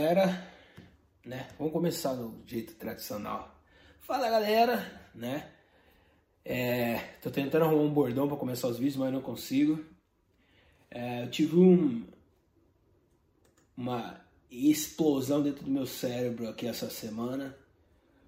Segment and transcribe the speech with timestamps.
[0.00, 0.46] Galera,
[1.26, 1.48] né?
[1.58, 3.60] Vamos começar do jeito tradicional.
[3.98, 5.50] Fala galera, né?
[6.44, 9.84] É, tô tentando arrumar um bordão para começar os vídeos, mas não consigo.
[10.88, 12.06] É, eu tive um,
[13.76, 17.58] uma explosão dentro do meu cérebro aqui essa semana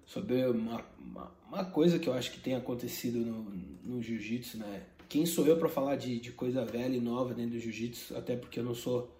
[0.05, 3.43] sobre uma, uma, uma coisa que eu acho que tem acontecido no,
[3.81, 4.87] no jiu-jitsu, né?
[5.07, 8.17] Quem sou eu para falar de, de coisa velha e nova dentro do jiu-jitsu?
[8.17, 9.17] Até porque eu não sou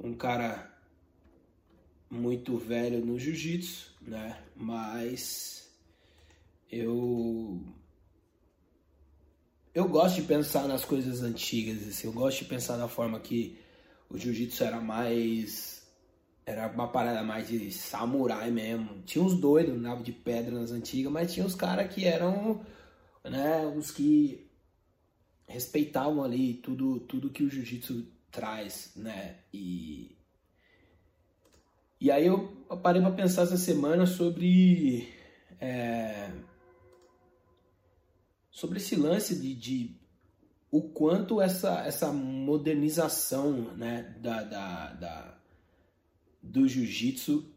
[0.00, 0.73] um cara
[2.10, 4.38] muito velho no jiu-jitsu, né?
[4.56, 5.68] Mas
[6.70, 7.60] eu
[9.74, 13.58] eu gosto de pensar nas coisas antigas, assim, eu gosto de pensar na forma que
[14.08, 15.74] o jiu-jitsu era mais
[16.46, 19.02] era uma parada mais de samurai mesmo.
[19.04, 22.64] Tinha uns doidos, nave de pedra nas antigas, mas tinha os caras que eram,
[23.24, 24.46] né, os que
[25.46, 29.36] respeitavam ali tudo tudo que o jiu-jitsu traz, né?
[29.52, 30.16] E
[32.04, 32.48] e aí eu
[32.82, 35.08] parei para pensar essa semana sobre
[35.58, 36.30] é,
[38.50, 39.96] sobre esse lance de, de,
[40.70, 45.38] o quanto essa, essa modernização né, da, da, da
[46.42, 47.50] do jiu-jitsu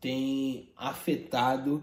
[0.00, 1.82] tem afetado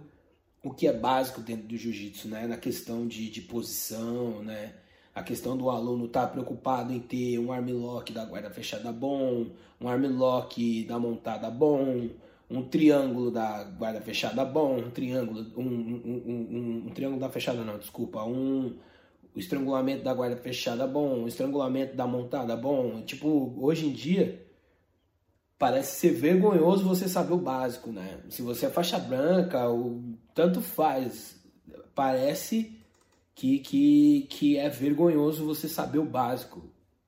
[0.64, 2.48] o que é básico dentro do jiu-jitsu, né?
[2.48, 4.76] Na questão de, de posição, né?
[5.18, 9.48] A questão do aluno estar tá preocupado em ter um armlock da guarda fechada bom,
[9.82, 12.08] um armlock da montada bom,
[12.48, 17.64] um triângulo da guarda fechada bom, um triângulo, um, um, um, um triângulo da fechada
[17.64, 18.76] não, desculpa, um
[19.36, 24.46] o estrangulamento da guarda fechada bom, o estrangulamento da montada bom, tipo, hoje em dia
[25.58, 28.20] parece ser vergonhoso você saber o básico, né?
[28.30, 31.44] Se você é faixa branca, o tanto faz,
[31.96, 32.77] parece
[33.38, 36.64] que, que, que é vergonhoso você saber o básico.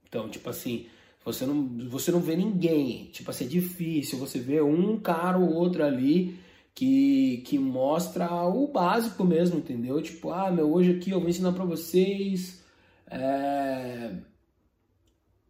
[0.07, 0.85] Então, tipo assim,
[1.25, 3.05] você não, você não vê ninguém.
[3.05, 6.39] Tipo assim, é difícil você ver um cara ou outro ali
[6.75, 9.99] que, que mostra o básico mesmo, entendeu?
[10.03, 12.63] Tipo, ah, meu, hoje aqui eu vou ensinar pra vocês
[13.09, 14.11] é,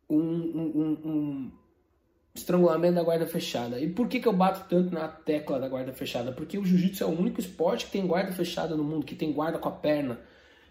[0.10, 1.52] um, um, um,
[2.34, 3.82] estrangulamento da guarda fechada.
[3.82, 6.32] E por que, que eu bato tanto na tecla da guarda fechada?
[6.32, 9.34] Porque o jiu-jitsu é o único esporte que tem guarda fechada no mundo, que tem
[9.34, 10.22] guarda com a perna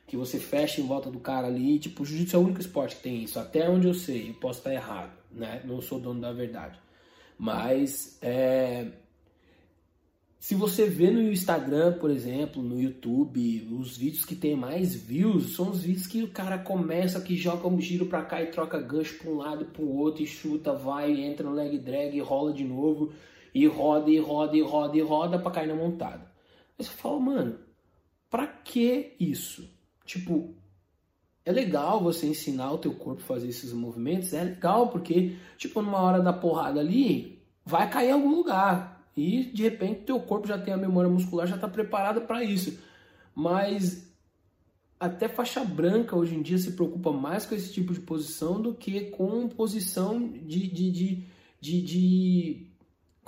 [0.08, 1.78] que você fecha em volta do cara ali.
[1.78, 3.38] Tipo, o jiu-jitsu é o único esporte que tem isso.
[3.38, 5.62] Até onde eu sei, eu posso estar errado, né?
[5.64, 6.80] Não sou dono da verdade.
[7.38, 8.88] Mas, é...
[10.40, 15.54] se você vê no Instagram, por exemplo, no YouTube, os vídeos que tem mais views
[15.54, 18.80] são os vídeos que o cara começa, que joga um giro pra cá e troca
[18.80, 22.52] gancho pra um lado e pro outro, e chuta, vai, entra no leg drag, rola
[22.52, 23.12] de novo,
[23.54, 26.30] e roda, e roda, e roda, e roda pra cair na montada.
[26.78, 27.58] Aí você fala, mano,
[28.30, 29.77] pra que isso?
[30.08, 30.54] Tipo,
[31.44, 35.82] é legal você ensinar o teu corpo a fazer esses movimentos, é legal porque, tipo,
[35.82, 39.06] numa hora da porrada ali, vai cair em algum lugar.
[39.14, 42.78] E de repente teu corpo já tem a memória muscular, já está preparado para isso.
[43.34, 44.10] Mas
[44.98, 48.72] até faixa branca hoje em dia se preocupa mais com esse tipo de posição do
[48.74, 51.24] que com posição de, de, de,
[51.60, 52.67] de, de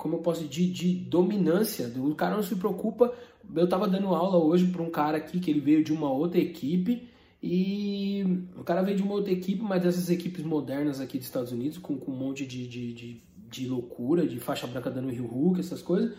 [0.01, 1.91] como eu posso dizer, de, dominância.
[1.97, 3.13] O cara não se preocupa
[3.55, 6.39] eu estava dando aula hoje para um cara aqui que ele veio de uma outra
[6.39, 7.09] equipe
[7.41, 8.23] e
[8.55, 11.77] o cara veio de uma outra equipe, mas dessas equipes modernas aqui dos Estados Unidos,
[11.77, 15.59] com, com um monte de, de, de, de loucura, de faixa branca dando rio hook,
[15.59, 16.15] essas coisas.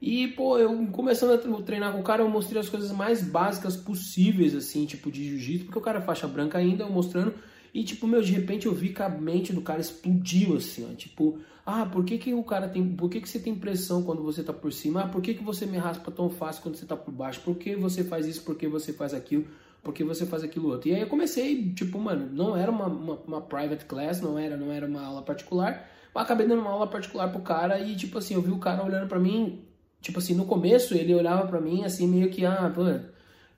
[0.00, 3.76] E, pô, eu começando a treinar com o cara, eu mostrei as coisas mais básicas
[3.76, 7.34] possíveis, assim, tipo de jiu-jitsu, porque o cara é faixa branca ainda, eu mostrando
[7.72, 10.94] e, tipo, meu, de repente eu vi que a mente do cara explodiu, assim, ó.
[10.94, 12.84] Tipo, ah, por que, que o cara tem.
[12.96, 15.02] Por que, que você tem pressão quando você tá por cima?
[15.02, 17.40] Ah, por que, que você me raspa tão fácil quando você tá por baixo?
[17.42, 18.42] Por que você faz isso?
[18.42, 19.46] Por que você faz aquilo?
[19.82, 20.88] Por que você faz aquilo outro?
[20.90, 24.56] E aí eu comecei, tipo, mano, não era uma, uma, uma private class, não era,
[24.56, 25.88] não era uma aula particular.
[26.14, 28.84] Mas acabei dando uma aula particular pro cara e, tipo assim, eu vi o cara
[28.84, 29.64] olhando pra mim.
[30.00, 32.82] Tipo assim, no começo ele olhava pra mim assim, meio que, ah, pô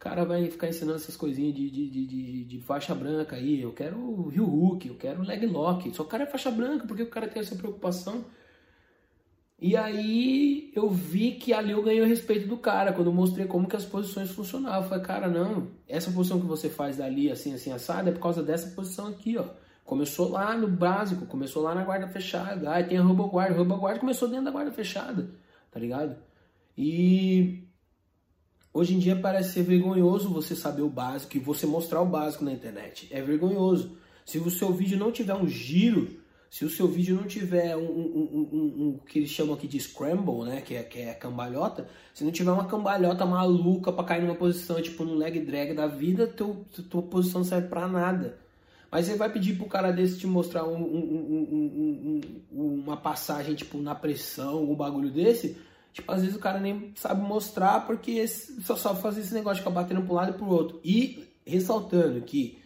[0.03, 3.63] cara vai ficar ensinando essas coisinhas de, de, de, de, faixa branca aí.
[3.63, 5.95] Eu quero Rio Hook, eu quero leg lock.
[5.95, 8.25] Só o cara é faixa branca, porque o cara tem essa preocupação.
[9.61, 13.47] E aí eu vi que ali eu ganhei o respeito do cara, quando eu mostrei
[13.47, 14.83] como que as posições funcionavam.
[14.83, 18.23] Eu falei, cara, não, essa posição que você faz dali, assim, assim, assada, é por
[18.23, 19.45] causa dessa posição aqui, ó.
[19.85, 22.73] Começou lá no básico, começou lá na guarda fechada.
[22.73, 25.31] Aí tem a rouba guarda, rouba guarda começou dentro da guarda fechada,
[25.71, 26.17] tá ligado?
[26.77, 27.69] E
[28.75, 32.45] Hoje em dia parece ser vergonhoso você saber o básico e você mostrar o básico
[32.45, 33.07] na internet.
[33.11, 33.99] É vergonhoso.
[34.25, 37.83] Se o seu vídeo não tiver um giro, se o seu vídeo não tiver um,
[37.83, 41.87] um, um, um que eles chamam aqui de scramble, né, que é, que é cambalhota,
[42.15, 45.87] se não tiver uma cambalhota maluca para cair numa posição, tipo no leg drag da
[45.87, 48.39] vida, teu, tua posição não serve para nada.
[48.91, 52.21] Mas você vai pedir pro cara desse te mostrar um, um,
[52.53, 55.57] um, uma passagem, tipo, na pressão, algum bagulho desse.
[55.93, 59.61] Tipo, às vezes o cara nem sabe mostrar porque só sabe fazer esse negócio de
[59.61, 60.81] ficar batendo pro lado e pro outro.
[60.83, 62.59] E ressaltando que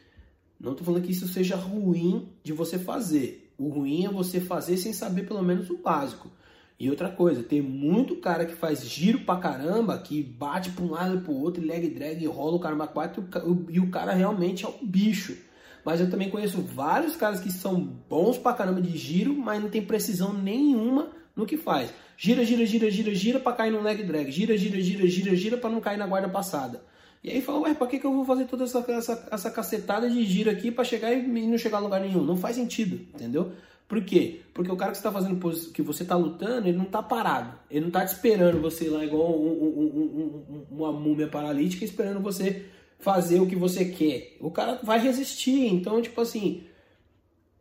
[0.60, 3.52] não tô falando que isso seja ruim de você fazer.
[3.58, 6.30] O ruim é você fazer sem saber pelo menos o básico.
[6.78, 10.90] E outra coisa, tem muito cara que faz giro pra caramba, que bate pra um
[10.90, 13.26] lado e pro outro, leg drag, rola o caramba 4
[13.70, 15.36] e o cara realmente é um bicho.
[15.84, 19.70] Mas eu também conheço vários caras que são bons pra caramba de giro, mas não
[19.70, 21.92] tem precisão nenhuma no que faz.
[22.16, 24.32] Gira, gira, gira, gira, gira pra cair no leg drag.
[24.32, 26.82] Gira, gira, gira, gira, gira pra não cair na guarda passada.
[27.22, 30.08] E aí fala, ué, pra que, que eu vou fazer toda essa, essa, essa cacetada
[30.08, 32.24] de giro aqui pra chegar e não chegar a lugar nenhum?
[32.24, 33.52] Não faz sentido, entendeu?
[33.88, 34.40] Por quê?
[34.52, 35.38] Porque o cara que está fazendo
[35.72, 37.58] que você está lutando, ele não está parado.
[37.70, 42.20] Ele não está te esperando você lá igual um, um, um, uma múmia paralítica esperando
[42.20, 42.66] você
[42.98, 44.36] fazer o que você quer.
[44.40, 45.66] O cara vai resistir.
[45.66, 46.64] Então, tipo assim,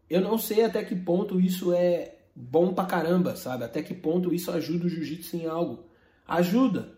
[0.10, 3.64] eu não sei até que ponto isso é bom pra caramba, sabe?
[3.64, 5.86] Até que ponto isso ajuda o jiu-jitsu em algo.
[6.28, 6.94] Ajuda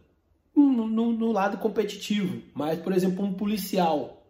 [0.55, 2.41] no, no, no, lado competitivo.
[2.53, 4.23] Mas, por exemplo, um policial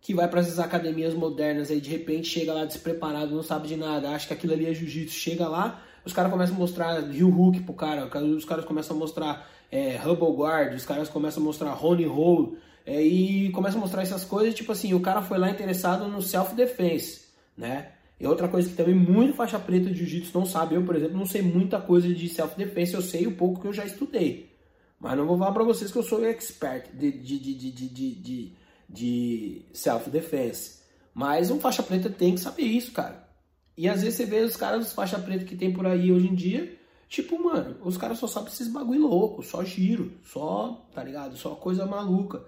[0.00, 3.76] que vai para essas academias modernas aí de repente chega lá despreparado, não sabe de
[3.76, 7.28] nada, acha que aquilo ali é jiu-jitsu, chega lá, os caras começam a mostrar Rio
[7.28, 11.46] Hook pro cara, os caras começam a mostrar é, Hubble Guard, os caras começam a
[11.46, 15.38] mostrar Ronnie Hole, é, e começam a mostrar essas coisas, tipo assim, o cara foi
[15.38, 17.92] lá interessado no self-defense, né?
[18.20, 21.16] E outra coisa que também muito faixa preta de jiu-jitsu não sabe, eu, por exemplo,
[21.16, 24.52] não sei muita coisa de self-defense, eu sei o pouco que eu já estudei.
[25.00, 28.14] Mas não vou falar pra vocês que eu sou expert de, de, de, de, de,
[28.14, 28.52] de,
[28.88, 30.80] de self-defense.
[31.12, 33.28] Mas um faixa preta tem que saber isso, cara.
[33.76, 36.28] E às vezes você vê os caras dos faixa preta que tem por aí hoje
[36.28, 41.02] em dia, tipo, mano, os caras só sabem esses bagulho louco, só giro, só, tá
[41.02, 41.36] ligado?
[41.36, 42.44] Só coisa maluca.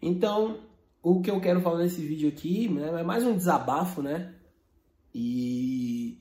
[0.00, 0.58] Então,
[1.02, 4.34] o que eu quero falar nesse vídeo aqui né, é mais um desabafo, né?
[5.14, 6.18] E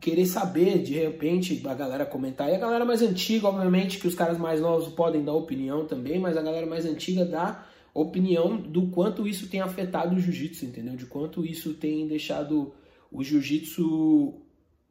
[0.00, 2.48] querer saber, de repente, a galera comentar.
[2.48, 6.18] E a galera mais antiga, obviamente, que os caras mais novos podem dar opinião também,
[6.18, 10.96] mas a galera mais antiga dá opinião do quanto isso tem afetado o jiu-jitsu, entendeu?
[10.96, 12.74] De quanto isso tem deixado
[13.10, 14.34] o jiu-jitsu,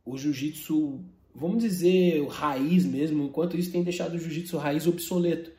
[0.05, 0.99] o jiu-jitsu,
[1.33, 5.51] vamos dizer, raiz mesmo, o quanto isso tem deixado o jiu-jitsu raiz obsoleto,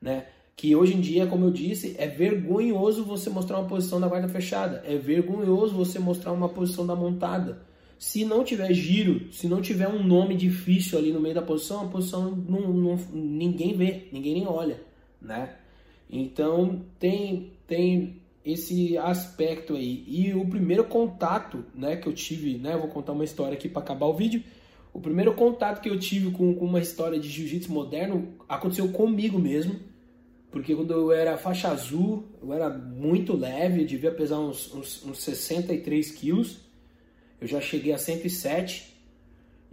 [0.00, 0.26] né?
[0.56, 4.28] Que hoje em dia, como eu disse, é vergonhoso você mostrar uma posição da guarda
[4.28, 7.62] fechada, é vergonhoso você mostrar uma posição da montada.
[7.98, 11.86] Se não tiver giro, se não tiver um nome difícil ali no meio da posição,
[11.86, 14.80] a posição não, não ninguém vê, ninguém nem olha,
[15.20, 15.56] né?
[16.08, 20.04] Então tem, tem esse aspecto aí.
[20.06, 22.76] E o primeiro contato né, que eu tive, né?
[22.76, 24.42] vou contar uma história aqui para acabar o vídeo.
[24.92, 29.38] O primeiro contato que eu tive com, com uma história de jiu-jitsu moderno aconteceu comigo
[29.38, 29.80] mesmo.
[30.54, 35.18] Porque quando eu era faixa azul, eu era muito leve, devia pesar uns, uns, uns
[35.18, 36.58] 63 quilos.
[37.40, 38.96] Eu já cheguei a 107.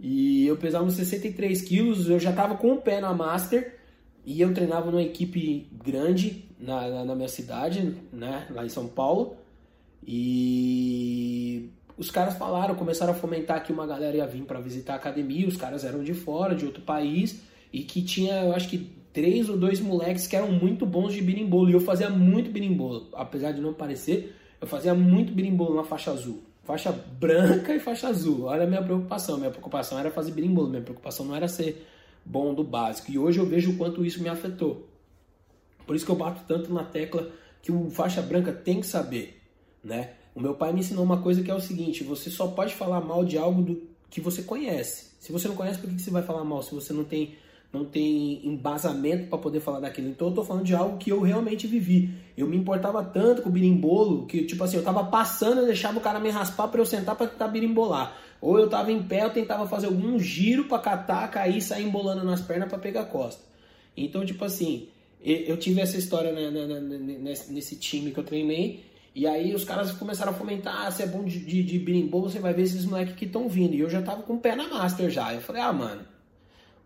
[0.00, 3.78] E eu pesava uns 63 quilos, eu já estava com o pé na Master.
[4.26, 8.88] E eu treinava numa equipe grande na, na, na, minha cidade, né, lá em São
[8.88, 9.36] Paulo.
[10.04, 14.96] E os caras falaram, começaram a fomentar que uma galera ia vir para visitar a
[14.96, 15.46] academia.
[15.46, 17.40] Os caras eram de fora, de outro país,
[17.72, 21.20] e que tinha, eu acho que três ou dois moleques que eram muito bons de
[21.20, 21.70] birimbolo.
[21.70, 26.10] E eu fazia muito birimbolo, apesar de não parecer, eu fazia muito birimbolo na faixa
[26.10, 26.42] azul.
[26.64, 28.44] Faixa branca e faixa azul.
[28.44, 29.36] Olha a minha preocupação.
[29.36, 31.86] Minha preocupação era fazer birimbolo, minha preocupação não era ser
[32.24, 33.10] bom do básico.
[33.10, 34.88] E hoje eu vejo o quanto isso me afetou.
[35.86, 39.40] Por isso que eu bato tanto na tecla que o faixa branca tem que saber,
[39.82, 40.14] né?
[40.34, 43.00] O meu pai me ensinou uma coisa que é o seguinte: você só pode falar
[43.00, 45.12] mal de algo do que você conhece.
[45.18, 46.62] Se você não conhece, por que você vai falar mal?
[46.62, 47.34] Se você não tem
[47.72, 50.08] não tem embasamento para poder falar daquilo.
[50.08, 52.10] Então eu tô falando de algo que eu realmente vivi.
[52.36, 55.98] Eu me importava tanto com o birimbolo que, tipo assim, eu tava passando e deixava
[55.98, 58.14] o cara me raspar para eu sentar para tentar birimbolar.
[58.42, 62.24] Ou eu tava em pé, eu tentava fazer algum giro para catar, cair, sair embolando
[62.24, 63.42] nas pernas para pegar a costa.
[63.96, 64.88] Então, tipo assim,
[65.22, 68.84] eu tive essa história né, né, né, nesse time que eu treinei.
[69.14, 72.30] E aí os caras começaram a fomentar, ah, se é bom de, de, de birimbolo,
[72.30, 73.74] você vai ver esses moleques que estão vindo.
[73.74, 75.32] E eu já tava com o pé na master já.
[75.32, 76.02] Eu falei, ah, mano,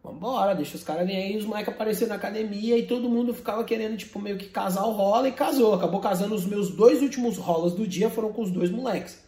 [0.06, 1.36] vambora, deixa os caras virem aí.
[1.36, 4.92] Os moleques apareceram na academia e todo mundo ficava querendo, tipo, meio que casar o
[4.92, 5.74] rola e casou.
[5.74, 9.24] Acabou casando os meus dois últimos rolas do dia, foram com os dois moleques.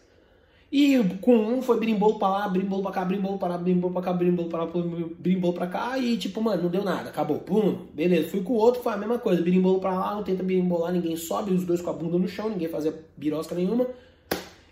[0.71, 4.01] E com um foi brimbolo pra lá, brimbolo pra cá, brimbolo pra lá, brimbolo pra
[4.03, 4.71] cá, brimbolo pra lá,
[5.17, 5.97] brimbolo pra cá.
[5.97, 7.39] E tipo, mano, não deu nada, acabou.
[7.39, 8.29] Pum, beleza.
[8.29, 9.41] Fui com o outro, foi a mesma coisa.
[9.41, 12.49] Brimbolo pra lá, não tenta birimbolar, ninguém sobe, os dois com a bunda no chão,
[12.49, 13.87] ninguém fazia birosca nenhuma.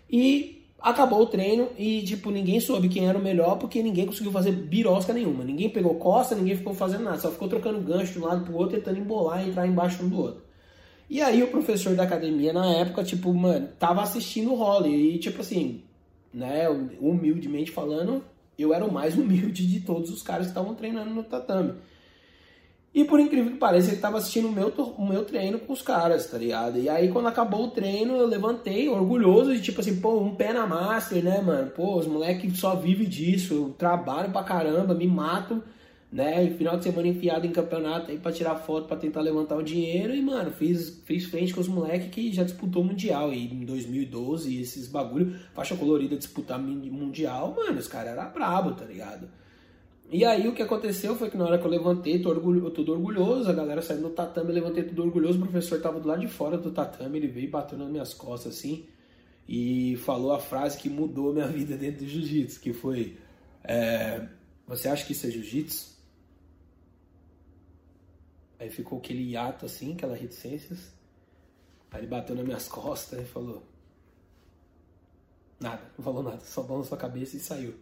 [0.08, 4.32] E acabou o treino e, tipo, ninguém soube quem era o melhor porque ninguém conseguiu
[4.32, 5.44] fazer birosca nenhuma.
[5.44, 8.54] Ninguém pegou costa, ninguém ficou fazendo nada, só ficou trocando gancho de um lado pro
[8.54, 10.42] outro, tentando embolar e entrar embaixo um do outro.
[11.10, 15.14] E aí o professor da academia na época, tipo, mano, tava assistindo o role.
[15.14, 15.82] E tipo assim,
[16.32, 16.68] né,
[17.00, 18.22] humildemente falando,
[18.58, 21.74] eu era o mais humilde de todos os caras que estavam treinando no tatame.
[22.94, 25.82] E por incrível que pareça, ele tava assistindo o meu, o meu treino com os
[25.82, 26.78] caras, tá ligado?
[26.78, 30.52] E aí quando acabou o treino, eu levantei, orgulhoso de tipo assim, pô, um pé
[30.52, 31.70] na master, né, mano?
[31.70, 35.62] Pô, os moleques só vivem disso, eu trabalho pra caramba, me mato
[36.10, 36.44] né?
[36.44, 39.62] E final de semana enfiado em campeonato aí pra tirar foto, pra tentar levantar o
[39.62, 40.14] dinheiro.
[40.14, 44.60] E, mano, fiz, fiz frente com os moleques que já disputou Mundial aí em 2012,
[44.60, 49.28] esses bagulho, faixa colorida disputar Mundial, mano, os caras eram brabo, tá ligado?
[50.10, 52.92] E aí o que aconteceu foi que na hora que eu levantei, tô orgulho, tudo
[52.92, 56.20] orgulhoso, a galera saindo do tatame, eu levantei tudo orgulhoso, o professor tava do lado
[56.20, 58.86] de fora do tatame, ele veio e bateu nas minhas costas assim,
[59.46, 63.18] e falou a frase que mudou a minha vida dentro do jiu-jitsu, que foi,
[63.62, 64.26] é,
[64.66, 65.98] você acha que isso é jiu-jitsu?
[68.58, 70.92] Aí ficou aquele hiato assim, aquela reticências.
[71.90, 73.62] Aí ele bateu nas minhas costas e falou:
[75.60, 77.74] Nada, não falou nada, só na sua cabeça e saiu.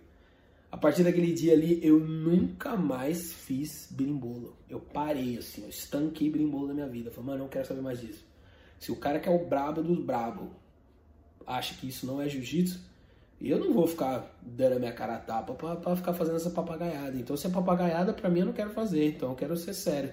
[0.77, 4.55] A partir daquele dia ali, eu nunca mais fiz berimbolo.
[4.69, 7.11] Eu parei assim, eu estanquei berimbolo na minha vida.
[7.11, 8.23] falei, mano, não quero saber mais disso.
[8.79, 10.51] Se o cara que é o brabo dos brabo
[11.47, 12.79] acha que isso não é jiu-jitsu,
[13.41, 16.51] eu não vou ficar dando a minha cara a tapa pra, pra ficar fazendo essa
[16.51, 17.17] papagaiada.
[17.17, 19.09] Então, se é papagaiada, pra mim eu não quero fazer.
[19.09, 20.13] Então, eu quero ser sério.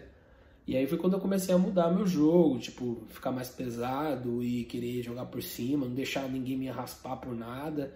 [0.65, 4.63] E aí foi quando eu comecei a mudar meu jogo, tipo, ficar mais pesado e
[4.63, 7.93] querer jogar por cima, não deixar ninguém me raspar por nada.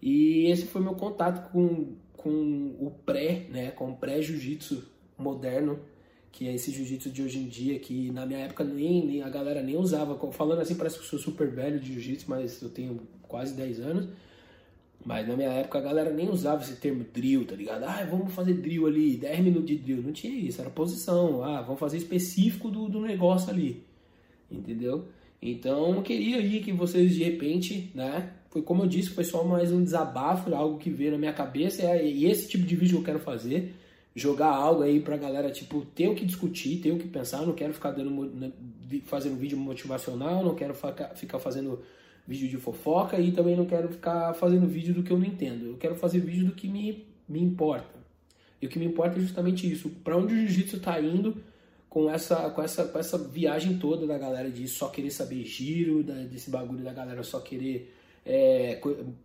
[0.00, 4.84] E esse foi meu contato com, com o pré, né, com o pré-jiu-jitsu
[5.18, 5.78] moderno,
[6.30, 9.28] que é esse jiu-jitsu de hoje em dia, que na minha época nem, nem a
[9.28, 10.18] galera nem usava.
[10.32, 13.80] Falando assim, parece que eu sou super velho de jiu-jitsu, mas eu tenho quase 10
[13.80, 14.08] anos.
[15.04, 17.84] Mas na minha época a galera nem usava esse termo drill, tá ligado?
[17.84, 20.02] Ah, vamos fazer drill ali, 10 minutos de drill.
[20.02, 21.44] Não tinha isso, era posição.
[21.44, 23.84] Ah, vamos fazer específico do, do negócio ali.
[24.50, 25.06] Entendeu?
[25.40, 28.32] Então eu queria aí que vocês de repente, né?
[28.50, 31.82] Foi como eu disse, foi só mais um desabafo, algo que veio na minha cabeça.
[31.96, 33.74] E esse tipo de vídeo que eu quero fazer.
[34.14, 37.40] Jogar algo aí pra galera, tipo, ter o que discutir, ter o que pensar.
[37.40, 38.50] Eu não quero ficar dando, né,
[39.04, 40.74] fazendo vídeo motivacional, não quero
[41.14, 41.82] ficar fazendo
[42.26, 45.66] vídeo de fofoca e também não quero ficar fazendo vídeo do que eu não entendo.
[45.66, 47.94] Eu quero fazer vídeo do que me, me importa.
[48.60, 49.90] E o que me importa é justamente isso.
[50.02, 51.36] Para onde o jiu-jitsu está indo
[51.96, 56.02] com essa, com, essa, com essa viagem toda da galera de só querer saber giro,
[56.02, 57.90] da, desse bagulho da galera só querer
[58.22, 58.78] é,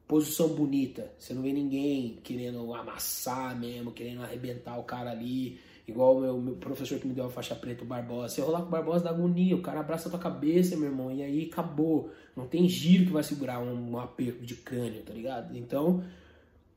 [0.07, 1.11] posição bonita.
[1.19, 5.59] Você não vê ninguém querendo amassar mesmo, querendo arrebentar o cara ali.
[5.85, 8.35] Igual o meu, meu, professor que me deu a faixa preta, o Barbosa.
[8.35, 11.11] Você rolar com o Barbosa dá agonia, o cara abraça a tua cabeça, meu irmão,
[11.11, 12.09] e aí acabou.
[12.37, 15.57] Não tem giro que vai segurar um, um aperto de crânio, tá ligado?
[15.57, 16.05] Então,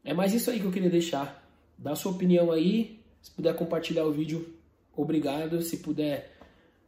[0.02, 1.48] é mais isso aí que eu queria deixar.
[1.78, 2.98] Dá sua opinião aí.
[3.22, 4.53] Se puder compartilhar o vídeo,
[4.96, 5.60] obrigado.
[5.62, 6.36] Se puder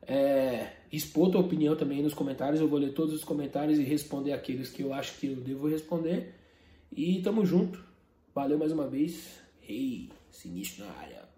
[0.02, 4.32] é, expor tua opinião também nos comentários, eu vou ler todos os comentários e responder
[4.32, 6.34] aqueles que eu acho que eu devo responder.
[6.90, 7.84] E tamo junto.
[8.34, 9.40] Valeu mais uma vez.
[9.68, 11.35] Hey, sinistro na área.